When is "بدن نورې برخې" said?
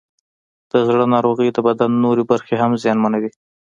1.67-2.55